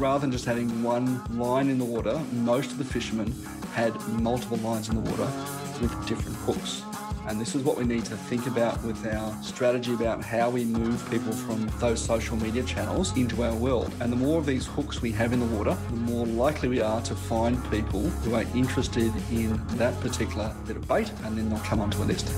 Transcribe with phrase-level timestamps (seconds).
[0.00, 3.34] rather than just having one line in the water, most of the fishermen
[3.74, 5.30] had multiple lines in the water
[5.82, 6.82] with different hooks.
[7.26, 10.64] And this is what we need to think about with our strategy about how we
[10.64, 13.92] move people from those social media channels into our world.
[14.00, 16.80] And the more of these hooks we have in the water, the more likely we
[16.80, 21.50] are to find people who are interested in that particular bit of bait and then
[21.50, 22.32] they'll come onto a list.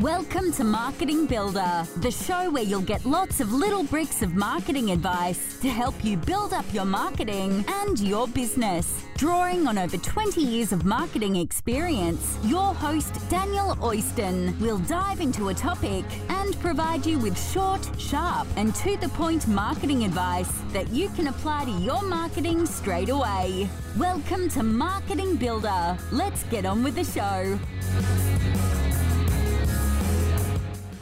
[0.00, 4.90] Welcome to Marketing Builder, the show where you'll get lots of little bricks of marketing
[4.90, 9.04] advice to help you build up your marketing and your business.
[9.18, 15.50] Drawing on over 20 years of marketing experience, your host Daniel Oyston will dive into
[15.50, 20.88] a topic and provide you with short, sharp, and to the point marketing advice that
[20.88, 23.68] you can apply to your marketing straight away.
[23.98, 25.98] Welcome to Marketing Builder.
[26.10, 27.58] Let's get on with the show.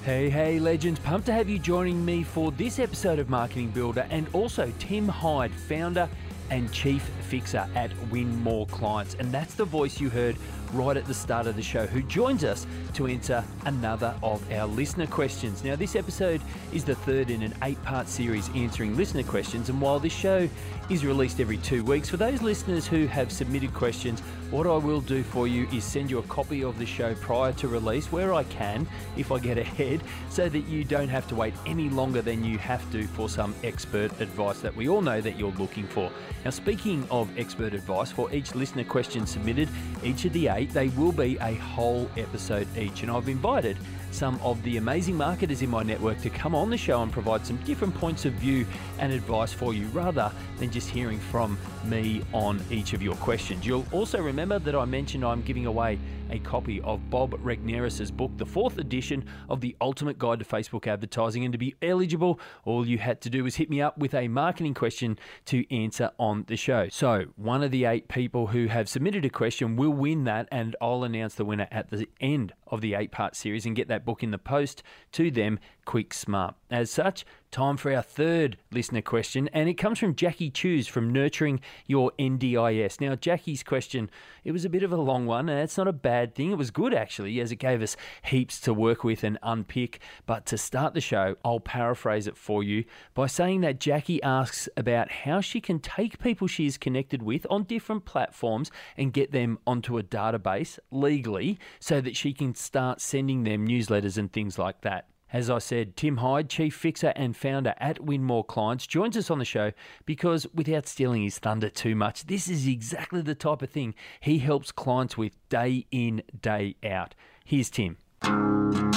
[0.02, 0.98] Hey, hey, legends.
[0.98, 5.06] Pumped to have you joining me for this episode of Marketing Builder and also Tim
[5.06, 6.08] Hyde, founder
[6.48, 9.14] and chief fixer at Win More Clients.
[9.18, 10.36] And that's the voice you heard
[10.72, 14.66] right at the start of the show, who joins us to answer another of our
[14.66, 15.64] listener questions.
[15.64, 16.40] Now, this episode
[16.72, 19.68] is the third in an eight part series answering listener questions.
[19.68, 20.48] And while this show
[20.88, 25.00] is released every two weeks, for those listeners who have submitted questions, what I will
[25.00, 28.34] do for you is send you a copy of the show prior to release where
[28.34, 32.20] I can, if I get ahead, so that you don't have to wait any longer
[32.20, 35.86] than you have to for some expert advice that we all know that you're looking
[35.86, 36.10] for.
[36.44, 39.68] Now, speaking of expert advice, for each listener question submitted,
[40.02, 43.02] each of the eight, they will be a whole episode each.
[43.02, 43.76] And I've invited
[44.10, 47.46] some of the amazing marketers in my network to come on the show and provide
[47.46, 48.66] some different points of view
[48.98, 53.66] and advice for you rather than just hearing from me on each of your questions.
[53.66, 55.98] You'll also remember that I mentioned I'm giving away
[56.30, 60.86] a copy of Bob Regnerus' book, the fourth edition of The Ultimate Guide to Facebook
[60.86, 61.44] Advertising.
[61.44, 64.28] And to be eligible, all you had to do was hit me up with a
[64.28, 66.88] marketing question to answer on the show.
[66.88, 70.76] So, one of the eight people who have submitted a question will win that, and
[70.80, 74.04] I'll announce the winner at the end of the eight part series and get that
[74.04, 74.82] book in the post
[75.12, 76.54] to them quick smart.
[76.70, 81.12] As such, time for our third listener question, and it comes from Jackie Chews from
[81.12, 83.00] Nurturing Your NDIS.
[83.00, 84.08] Now, Jackie's question,
[84.44, 86.52] it was a bit of a long one, and it's not a bad thing.
[86.52, 90.00] It was good actually, as it gave us heaps to work with and unpick.
[90.26, 94.68] But to start the show, I'll paraphrase it for you by saying that Jackie asks
[94.76, 99.32] about how she can take people she is connected with on different platforms and get
[99.32, 104.58] them onto a database legally so that she can start sending them newsletters and things
[104.58, 105.08] like that.
[105.32, 109.30] As I said, Tim Hyde, Chief Fixer and founder at Win More Clients, joins us
[109.30, 109.70] on the show
[110.04, 114.38] because without stealing his thunder too much, this is exactly the type of thing he
[114.38, 117.14] helps clients with day in, day out.
[117.44, 117.96] Here's Tim.
[118.22, 118.90] Well,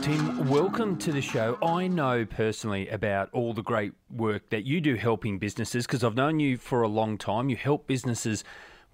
[0.00, 1.58] Tim, welcome to the show.
[1.62, 6.14] I know personally about all the great work that you do helping businesses because I've
[6.14, 7.50] known you for a long time.
[7.50, 8.42] You help businesses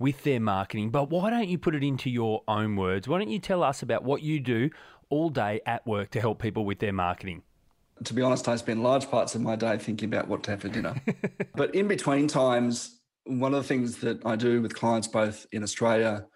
[0.00, 3.08] with their marketing, but why don't you put it into your own words?
[3.08, 4.70] Why don't you tell us about what you do
[5.10, 7.42] all day at work to help people with their marketing?
[8.04, 10.60] To be honest, I spend large parts of my day thinking about what to have
[10.60, 10.94] for dinner.
[11.54, 15.62] but in between times, one of the things that I do with clients both in
[15.62, 16.26] Australia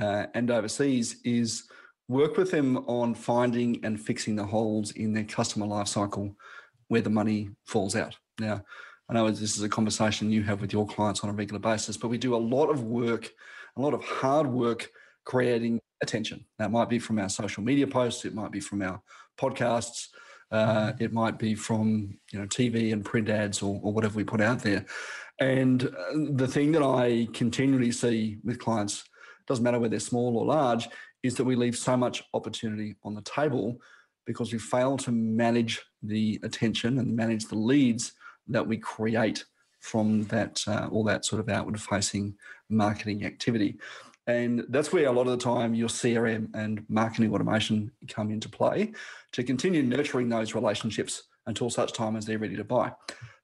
[0.00, 1.64] uh, and overseas is
[2.08, 6.34] work with them on finding and fixing the holes in their customer lifecycle
[6.88, 8.16] where the money falls out.
[8.38, 8.62] Now,
[9.08, 11.96] I know this is a conversation you have with your clients on a regular basis,
[11.96, 13.30] but we do a lot of work,
[13.76, 14.90] a lot of hard work
[15.24, 16.44] creating attention.
[16.58, 19.00] That might be from our social media posts, it might be from our
[19.38, 20.08] podcasts,
[20.50, 24.24] uh, it might be from you know TV and print ads or, or whatever we
[24.24, 24.84] put out there.
[25.40, 25.90] And uh,
[26.32, 29.04] the thing that I continually see with clients,
[29.46, 30.88] doesn't matter whether they're small or large,
[31.22, 33.80] is that we leave so much opportunity on the table
[34.26, 38.12] because we fail to manage the attention and manage the leads
[38.48, 39.44] that we create
[39.80, 42.34] from that uh, all that sort of outward facing
[42.68, 43.76] marketing activity.
[44.26, 48.48] And that's where a lot of the time your CRM and marketing automation come into
[48.48, 48.92] play
[49.32, 52.92] to continue nurturing those relationships until such time as they're ready to buy.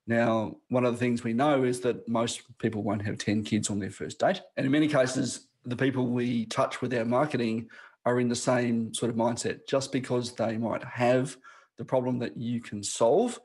[0.06, 3.70] Now, one of the things we know is that most people won't have 10 kids
[3.70, 4.40] on their first date.
[4.56, 7.68] And in many cases, the people we touch with our marketing
[8.06, 9.66] are in the same sort of mindset.
[9.68, 11.36] Just because they might have
[11.76, 13.38] the problem that you can solve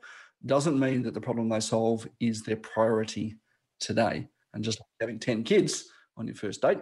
[0.46, 3.36] doesn't mean that the problem they solve is their priority
[3.80, 4.28] today.
[4.54, 6.78] And just having 10 kids on your first date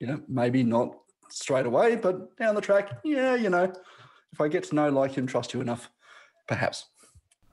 [0.00, 0.96] you know, maybe not
[1.28, 3.72] straight away, but down the track, yeah, you know,
[4.32, 5.90] if I get to know, like, and trust you enough,
[6.48, 6.86] perhaps.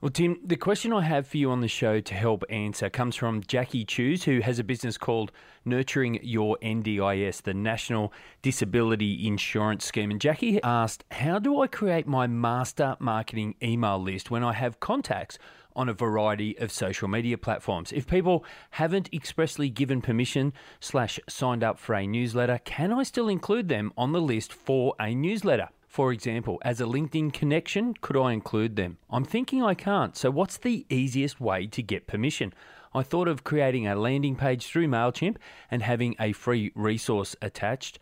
[0.00, 3.16] Well, Tim, the question I have for you on the show to help answer comes
[3.16, 5.32] from Jackie Chews, who has a business called
[5.64, 10.12] Nurturing Your NDIS, the National Disability Insurance Scheme.
[10.12, 14.78] And Jackie asked, How do I create my master marketing email list when I have
[14.78, 15.36] contacts
[15.76, 17.92] on a variety of social media platforms?
[17.92, 23.28] If people haven't expressly given permission slash signed up for a newsletter, can I still
[23.28, 25.68] include them on the list for a newsletter?
[25.86, 28.98] For example, as a LinkedIn connection, could I include them?
[29.10, 32.52] I'm thinking I can't, so what's the easiest way to get permission?
[32.94, 35.36] I thought of creating a landing page through MailChimp
[35.70, 37.98] and having a free resource attached.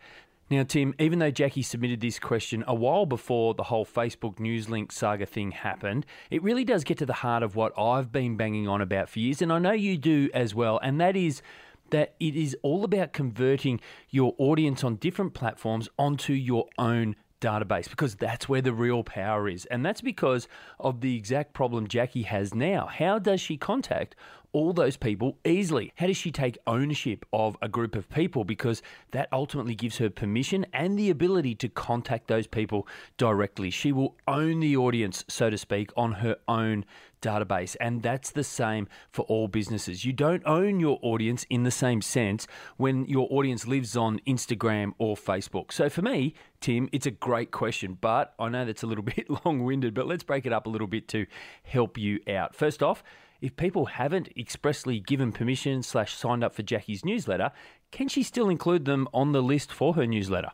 [0.49, 4.69] Now, Tim, even though Jackie submitted this question a while before the whole Facebook news
[4.69, 8.37] link saga thing happened, it really does get to the heart of what I've been
[8.37, 11.41] banging on about for years, and I know you do as well, and that is
[11.89, 13.79] that it is all about converting
[14.09, 19.47] your audience on different platforms onto your own database because that's where the real power
[19.47, 19.65] is.
[19.67, 20.47] And that's because
[20.79, 22.87] of the exact problem Jackie has now.
[22.87, 24.15] How does she contact
[24.53, 25.91] all those people easily?
[25.95, 28.43] How does she take ownership of a group of people?
[28.43, 33.69] Because that ultimately gives her permission and the ability to contact those people directly.
[33.69, 36.85] She will own the audience, so to speak, on her own
[37.21, 37.75] database.
[37.79, 40.05] And that's the same for all businesses.
[40.05, 42.47] You don't own your audience in the same sense
[42.77, 45.71] when your audience lives on Instagram or Facebook.
[45.71, 49.27] So for me, Tim, it's a great question, but I know that's a little bit
[49.45, 51.25] long winded, but let's break it up a little bit to
[51.63, 52.55] help you out.
[52.55, 53.03] First off,
[53.41, 57.51] if people haven't expressly given permission slash signed up for Jackie's newsletter,
[57.91, 60.51] can she still include them on the list for her newsletter?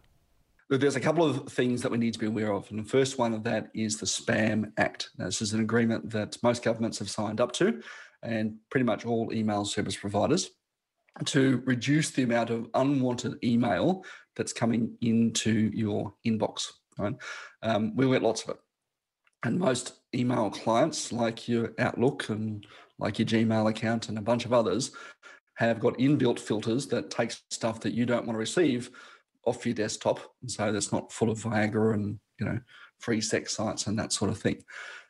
[0.69, 2.69] there's a couple of things that we need to be aware of.
[2.71, 5.09] And the first one of that is the Spam Act.
[5.17, 7.81] Now, this is an agreement that most governments have signed up to,
[8.21, 10.49] and pretty much all email service providers
[11.25, 14.03] to reduce the amount of unwanted email
[14.35, 16.67] that's coming into your inbox.
[16.97, 17.15] Right?
[17.61, 18.57] Um, we get lots of it.
[19.43, 22.65] And most email clients, like your Outlook and
[22.99, 24.91] like your Gmail account and a bunch of others,
[25.55, 28.89] have got inbuilt filters that take stuff that you don't want to receive
[29.45, 32.59] off your desktop, And so that's not full of Viagra and you know
[32.99, 34.63] free sex sites and that sort of thing.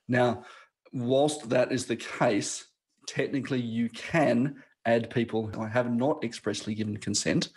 [0.07, 0.43] Now,
[0.91, 2.65] whilst that is the case,
[3.07, 7.49] technically you can add people who have not expressly given consent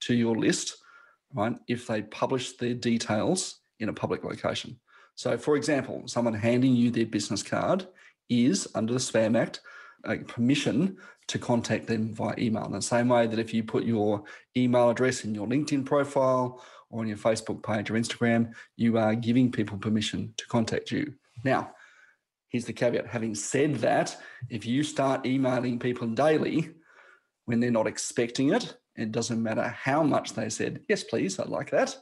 [0.00, 0.76] to your list,
[1.32, 1.56] right?
[1.68, 4.78] If they publish their details in a public location.
[5.14, 7.86] So, for example, someone handing you their business card
[8.28, 9.60] is under the Spam Act
[10.04, 10.96] a permission
[11.28, 12.66] to contact them via email.
[12.66, 14.24] In the same way that if you put your
[14.56, 19.14] email address in your LinkedIn profile or on your Facebook page or Instagram, you are
[19.14, 21.14] giving people permission to contact you.
[21.42, 21.72] Now,
[22.48, 24.16] here's the caveat having said that,
[24.50, 26.70] if you start emailing people daily
[27.46, 31.48] when they're not expecting it, it doesn't matter how much they said, yes, please, I'd
[31.48, 31.96] like that,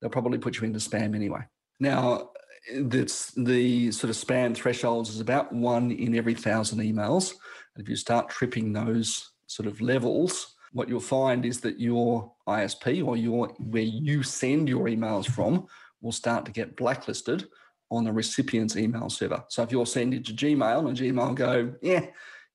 [0.00, 1.40] they'll probably put you into spam anyway.
[1.80, 2.30] Now,
[2.74, 7.34] that's the sort of spam thresholds is about one in every thousand emails.
[7.74, 12.32] And if you start tripping those sort of levels, what you'll find is that your
[12.48, 15.66] ISP or your where you send your emails from
[16.00, 17.46] will start to get blacklisted
[17.90, 19.44] on the recipient's email server.
[19.48, 22.06] So if you're sending to Gmail and Gmail go, yeah,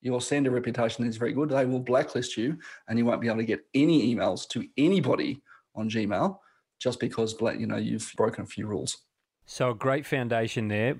[0.01, 3.37] your sender reputation is very good, they will blacklist you and you won't be able
[3.37, 5.41] to get any emails to anybody
[5.75, 6.37] on Gmail
[6.79, 8.97] just because you know you've broken a few rules.
[9.45, 10.95] So a great foundation there.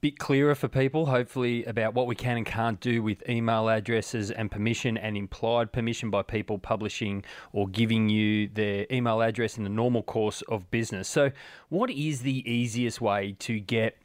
[0.00, 4.30] Bit clearer for people, hopefully, about what we can and can't do with email addresses
[4.30, 9.64] and permission and implied permission by people publishing or giving you their email address in
[9.64, 11.08] the normal course of business.
[11.08, 11.30] So,
[11.70, 13.96] what is the easiest way to get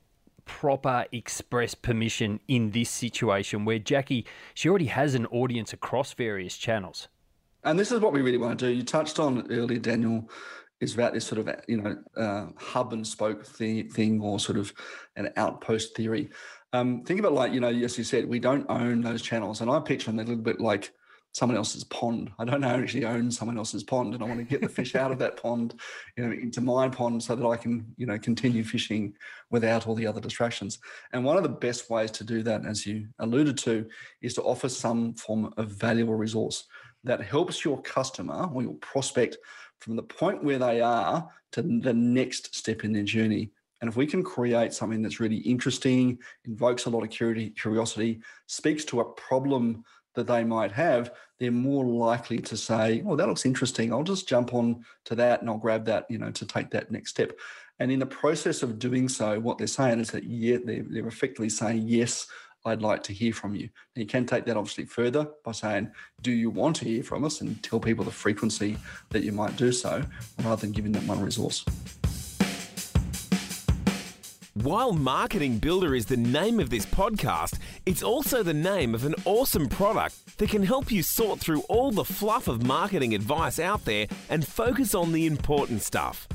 [0.49, 6.57] proper express permission in this situation where Jackie, she already has an audience across various
[6.57, 7.07] channels?
[7.63, 8.71] And this is what we really want to do.
[8.71, 10.29] You touched on it earlier, Daniel,
[10.81, 14.57] is about this sort of you know uh, hub and spoke thing, thing or sort
[14.57, 14.73] of
[15.15, 16.29] an outpost theory.
[16.73, 19.69] Um, think about like you know, as you said, we don't own those channels, and
[19.69, 20.91] I picture them a little bit like
[21.31, 22.31] someone else's pond.
[22.39, 25.11] I don't actually own someone else's pond, and I want to get the fish out
[25.11, 25.79] of that pond,
[26.17, 29.13] you know, into my pond so that I can you know continue fishing
[29.49, 30.79] without all the other distractions.
[31.11, 33.87] And one of the best ways to do that, as you alluded to,
[34.21, 36.65] is to offer some form of valuable resource
[37.03, 39.37] that helps your customer or your prospect
[39.79, 43.51] from the point where they are to the next step in their journey.
[43.81, 48.83] And if we can create something that's really interesting, invokes a lot of curiosity, speaks
[48.85, 53.45] to a problem that they might have, they're more likely to say, "Oh, that looks
[53.45, 53.93] interesting.
[53.93, 56.91] I'll just jump on to that and I'll grab that, you know, to take that
[56.91, 57.37] next step."
[57.79, 61.07] And in the process of doing so, what they're saying is that yeah, they're, they're
[61.07, 62.27] effectively saying, "Yes,
[62.69, 63.63] I'd like to hear from you.
[63.63, 67.23] And you can take that obviously further by saying, Do you want to hear from
[67.23, 67.41] us?
[67.41, 68.77] And tell people the frequency
[69.09, 70.03] that you might do so
[70.43, 71.65] rather than giving them one resource.
[74.53, 79.15] While Marketing Builder is the name of this podcast, it's also the name of an
[79.25, 83.85] awesome product that can help you sort through all the fluff of marketing advice out
[83.85, 86.27] there and focus on the important stuff.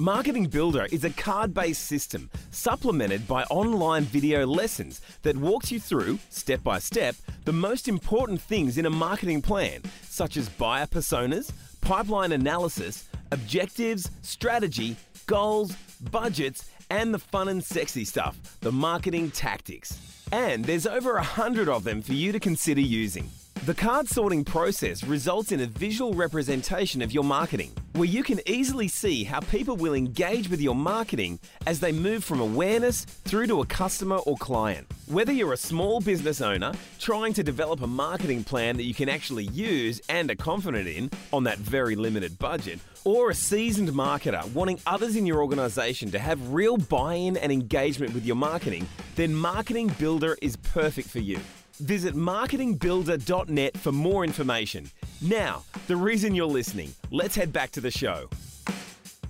[0.00, 5.78] Marketing Builder is a card based system supplemented by online video lessons that walks you
[5.78, 7.14] through, step by step,
[7.44, 11.52] the most important things in a marketing plan, such as buyer personas,
[11.82, 15.76] pipeline analysis, objectives, strategy, goals,
[16.10, 19.98] budgets, and the fun and sexy stuff, the marketing tactics.
[20.32, 23.28] And there's over a hundred of them for you to consider using.
[23.70, 28.40] The card sorting process results in a visual representation of your marketing, where you can
[28.44, 33.46] easily see how people will engage with your marketing as they move from awareness through
[33.46, 34.88] to a customer or client.
[35.06, 39.08] Whether you're a small business owner trying to develop a marketing plan that you can
[39.08, 44.52] actually use and are confident in on that very limited budget, or a seasoned marketer
[44.52, 48.88] wanting others in your organization to have real buy in and engagement with your marketing,
[49.14, 51.38] then Marketing Builder is perfect for you.
[51.80, 54.90] Visit marketingbuilder.net for more information.
[55.22, 58.28] Now, the reason you're listening, let's head back to the show.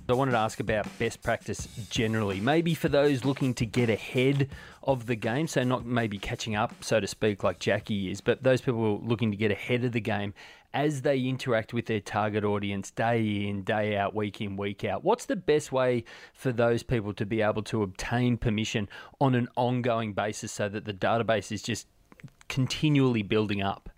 [0.09, 4.49] I wanted to ask about best practice generally, maybe for those looking to get ahead
[4.83, 8.43] of the game, so not maybe catching up, so to speak, like Jackie is, but
[8.43, 10.33] those people looking to get ahead of the game
[10.73, 15.05] as they interact with their target audience day in, day out, week in, week out.
[15.05, 16.03] What's the best way
[16.33, 18.89] for those people to be able to obtain permission
[19.21, 21.87] on an ongoing basis so that the database is just
[22.51, 23.89] continually building up?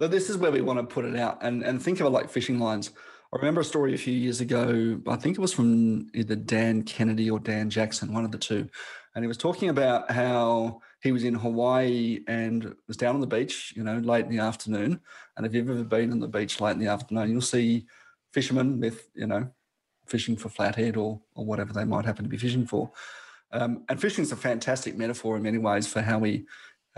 [0.00, 2.30] This is where we want to put it out and, and think of it like
[2.30, 2.90] fishing lines.
[3.32, 6.82] I remember a story a few years ago, I think it was from either Dan
[6.82, 8.68] Kennedy or Dan Jackson, one of the two.
[9.14, 13.26] And he was talking about how he was in Hawaii and was down on the
[13.26, 15.00] beach, you know, late in the afternoon.
[15.36, 17.86] And if you've ever been on the beach late in the afternoon, you'll see
[18.32, 19.50] fishermen with, you know,
[20.06, 22.90] fishing for flathead or or whatever they might happen to be fishing for.
[23.52, 26.46] Um, and fishing is a fantastic metaphor in many ways for how we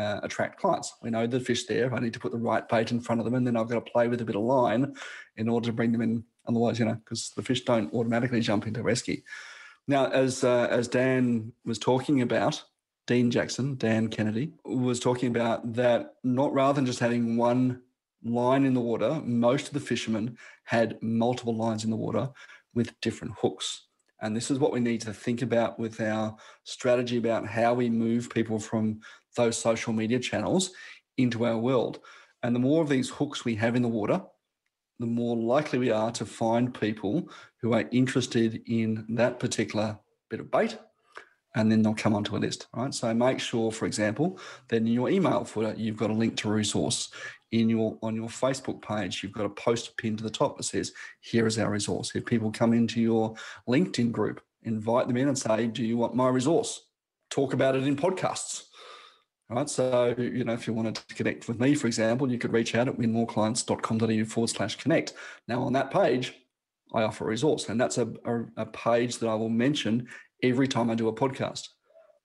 [0.01, 0.95] uh, attract clients.
[1.03, 1.95] We know the fish there.
[1.95, 3.85] I need to put the right bait in front of them, and then I've got
[3.85, 4.95] to play with a bit of line
[5.37, 6.25] in order to bring them in.
[6.49, 9.21] Otherwise, you know, because the fish don't automatically jump into rescue.
[9.87, 12.65] Now, as uh, as Dan was talking about,
[13.07, 17.83] Dean Jackson, Dan Kennedy, was talking about that not rather than just having one
[18.25, 22.31] line in the water, most of the fishermen had multiple lines in the water
[22.75, 23.87] with different hooks.
[24.23, 27.89] And this is what we need to think about with our strategy about how we
[27.89, 29.01] move people from
[29.37, 30.73] those social media channels
[31.17, 32.01] into our world.
[32.43, 34.23] And the more of these hooks we have in the water,
[34.99, 37.29] the more likely we are to find people
[37.61, 40.79] who are interested in that particular bit of bait
[41.57, 42.95] and then they'll come onto a list, right?
[42.95, 46.49] So make sure, for example, that in your email footer, you've got a link to
[46.49, 47.11] a resource.
[47.51, 50.63] In your on your Facebook page, you've got a post pinned to the top that
[50.63, 52.13] says, here is our resource.
[52.15, 53.35] If people come into your
[53.69, 56.87] LinkedIn group, invite them in and say, Do you want my resource?
[57.29, 58.65] Talk about it in podcasts.
[59.51, 59.69] Right.
[59.69, 62.77] So, you know, if you wanted to connect with me, for example, you could reach
[62.77, 65.15] out at winmoreclients.com.au forward slash connect.
[65.49, 66.35] Now, on that page,
[66.95, 70.07] I offer a resource, and that's a, a, a page that I will mention
[70.41, 71.67] every time I do a podcast.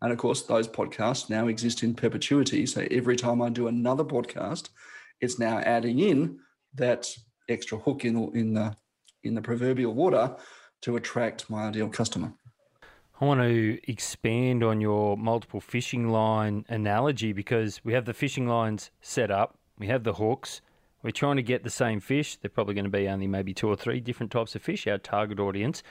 [0.03, 2.67] And of course, those podcasts now exist in perpetuity.
[2.67, 4.69] So every time I do another podcast,
[5.19, 6.37] it's now adding in
[6.75, 7.09] that
[7.49, 8.75] extra hook in, in the
[9.23, 10.35] in the proverbial water
[10.83, 12.31] to attract my ideal customer.
[13.19, 18.45] I want to expand on your multiple fishing line analogy because we have the fishing
[18.45, 20.61] lines set up, we have the hooks,
[21.05, 22.35] we're trying to get the same fish.
[22.35, 24.97] They're probably going to be only maybe two or three different types of fish, our
[24.97, 25.83] target audience.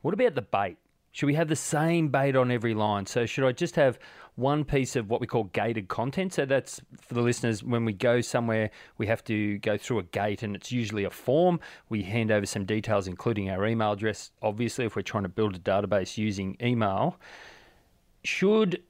[0.00, 0.78] What about the bait?
[1.14, 3.06] Should we have the same bait on every line?
[3.06, 4.00] So, should I just have
[4.34, 6.34] one piece of what we call gated content?
[6.34, 10.02] So, that's for the listeners when we go somewhere, we have to go through a
[10.02, 11.60] gate and it's usually a form.
[11.88, 15.54] We hand over some details, including our email address, obviously, if we're trying to build
[15.54, 17.16] a database using email.
[18.24, 18.82] Should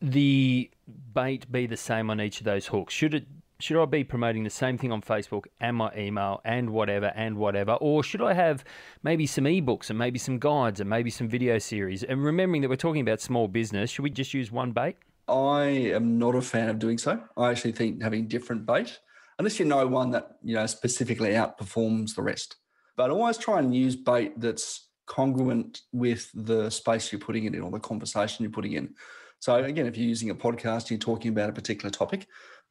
[0.00, 0.70] the
[1.12, 2.94] bait be the same on each of those hooks?
[2.94, 3.26] Should it
[3.58, 7.36] should I be promoting the same thing on Facebook and my email and whatever and
[7.36, 7.72] whatever?
[7.72, 8.64] Or should I have
[9.02, 12.02] maybe some ebooks and maybe some guides and maybe some video series?
[12.02, 14.96] And remembering that we're talking about small business, should we just use one bait?
[15.28, 17.20] I am not a fan of doing so.
[17.36, 18.98] I actually think having different bait,
[19.38, 22.56] unless you know one that you know specifically outperforms the rest.
[22.96, 27.62] But always try and use bait that's congruent with the space you're putting it in
[27.62, 28.94] or the conversation you're putting in.
[29.40, 32.26] So again, if you're using a podcast, you're talking about a particular topic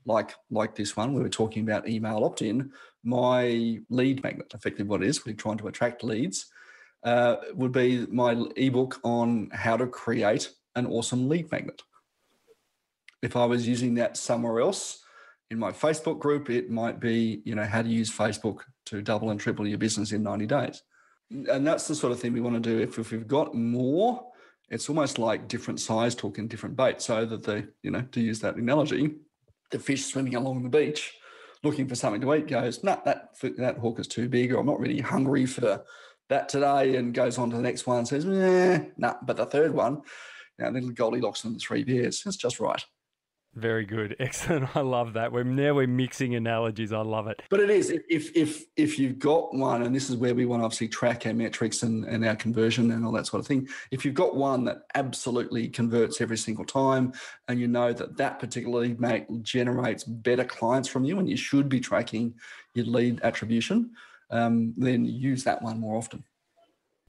[0.05, 2.71] like like this one, we were talking about email opt-in.
[3.03, 6.47] My lead magnet, effectively what it is, we're trying to attract leads,
[7.03, 11.81] uh, would be my ebook on how to create an awesome lead magnet.
[13.21, 15.03] If I was using that somewhere else
[15.50, 19.31] in my Facebook group, it might be, you know, how to use Facebook to double
[19.31, 20.83] and triple your business in 90 days.
[21.31, 22.79] And that's the sort of thing we want to do.
[22.79, 24.27] If, if we've got more
[24.69, 27.01] it's almost like different size and different bait.
[27.01, 29.15] So that the, you know, to use that analogy,
[29.72, 31.13] the fish swimming along the beach
[31.63, 34.65] looking for something to eat goes, nah, that that hook is too big, or I'm
[34.65, 35.84] not really hungry for
[36.29, 39.15] that today, and goes on to the next one says, nah, nah.
[39.24, 40.01] But the third one,
[40.60, 42.84] know, little Goldilocks and the three bears, it's just right.
[43.55, 44.75] Very good, excellent.
[44.75, 45.31] I love that.
[45.31, 46.91] We're now we're mixing analogies.
[46.91, 47.41] I love it.
[47.50, 50.62] But it is if if if you've got one, and this is where we want
[50.62, 53.67] to obviously track our metrics and, and our conversion and all that sort of thing.
[53.91, 57.13] If you've got one that absolutely converts every single time,
[57.47, 61.69] and you know that that particularly make generates better clients from you, and you should
[61.69, 62.33] be tracking
[62.74, 63.91] your lead attribution,
[64.31, 66.24] um, then use that one more often.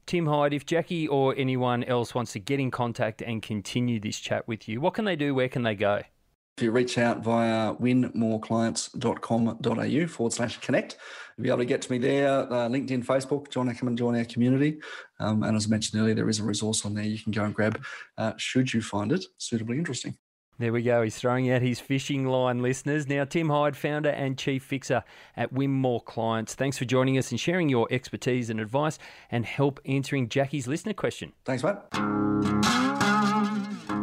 [0.05, 4.17] Tim Hyde, if Jackie or anyone else wants to get in contact and continue this
[4.17, 5.35] chat with you, what can they do?
[5.35, 6.01] Where can they go?
[6.57, 10.97] If you reach out via winmoreclients.com.au forward slash connect,
[11.37, 13.97] you'll be able to get to me there, uh, LinkedIn, Facebook, join our, come and
[13.97, 14.79] join our community.
[15.19, 17.43] Um, and as I mentioned earlier, there is a resource on there you can go
[17.43, 17.79] and grab
[18.17, 20.17] uh, should you find it suitably interesting.
[20.57, 21.03] There we go.
[21.03, 23.07] He's throwing out his fishing line, listeners.
[23.07, 25.03] Now, Tim Hyde, founder and chief fixer
[25.35, 26.55] at Win More Clients.
[26.55, 28.97] Thanks for joining us and sharing your expertise and advice
[29.29, 31.33] and help answering Jackie's listener question.
[31.45, 32.76] Thanks, mate.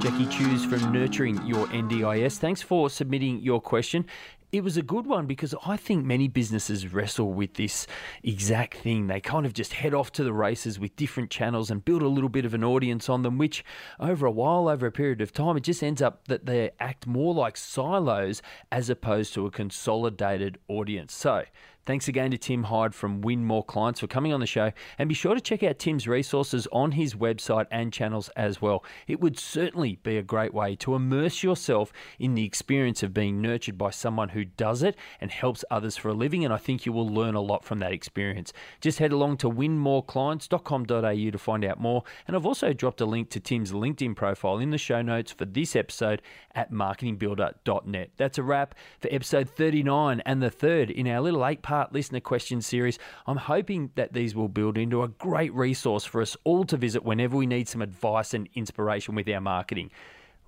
[0.04, 2.36] Jackie Chews from Nurturing Your NDIS.
[2.36, 4.04] Thanks for submitting your question.
[4.52, 7.86] It was a good one because I think many businesses wrestle with this
[8.22, 9.06] exact thing.
[9.06, 12.08] They kind of just head off to the races with different channels and build a
[12.08, 13.64] little bit of an audience on them, which
[13.98, 17.06] over a while, over a period of time, it just ends up that they act
[17.06, 21.14] more like silos as opposed to a consolidated audience.
[21.14, 21.44] So,
[21.86, 24.72] Thanks again to Tim Hyde from Win More Clients for coming on the show.
[24.98, 28.82] And be sure to check out Tim's resources on his website and channels as well.
[29.06, 33.42] It would certainly be a great way to immerse yourself in the experience of being
[33.42, 36.42] nurtured by someone who does it and helps others for a living.
[36.42, 38.54] And I think you will learn a lot from that experience.
[38.80, 42.02] Just head along to winmoreclients.com.au to find out more.
[42.26, 45.44] And I've also dropped a link to Tim's LinkedIn profile in the show notes for
[45.44, 46.22] this episode
[46.54, 48.10] at marketingbuilder.net.
[48.16, 51.92] That's a wrap for episode 39 and the third in our little eight part part
[51.92, 53.00] listener question series.
[53.26, 57.04] I'm hoping that these will build into a great resource for us all to visit
[57.04, 59.90] whenever we need some advice and inspiration with our marketing.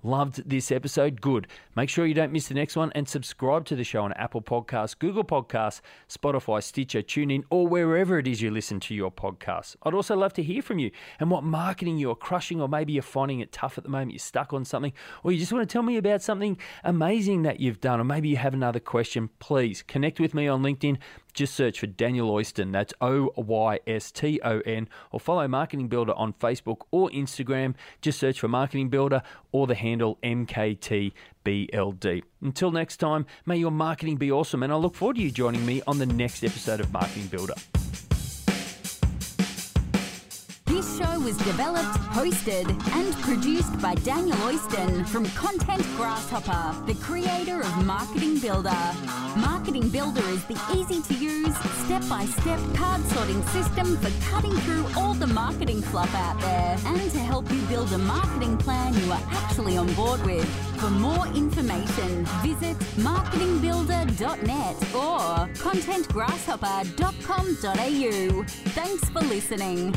[0.03, 1.21] Loved this episode?
[1.21, 1.47] Good.
[1.75, 4.43] Make sure you don't miss the next one and subscribe to the show on Apple
[4.43, 9.75] Podcasts, Google Podcasts, Spotify, Stitcher, TuneIn, or wherever it is you listen to your podcasts.
[9.81, 13.01] I'd also love to hear from you and what marketing you're crushing, or maybe you're
[13.01, 15.73] finding it tough at the moment, you're stuck on something, or you just want to
[15.73, 19.29] tell me about something amazing that you've done, or maybe you have another question.
[19.39, 20.99] Please connect with me on LinkedIn
[21.37, 25.87] just search for Daniel Oyston, that's O Y S T O N, or follow Marketing
[25.87, 27.75] Builder on Facebook or Instagram.
[28.01, 29.21] Just search for Marketing Builder
[29.51, 31.13] or the handle MKTBLD.
[32.41, 35.63] Until next time, may your marketing be awesome, and I look forward to you joining
[35.65, 37.53] me on the next episode of Marketing Builder.
[40.97, 47.85] Show was developed, hosted, and produced by Daniel Oyston from Content Grasshopper, the creator of
[47.85, 48.75] Marketing Builder.
[49.35, 51.55] Marketing Builder is the easy to use,
[51.85, 56.77] step by step card sorting system for cutting through all the marketing fluff out there
[56.85, 60.49] and to help you build a marketing plan you are actually on board with.
[60.79, 68.43] For more information, visit marketingbuilder.net or contentgrasshopper.com.au.
[68.73, 69.93] Thanks for listening.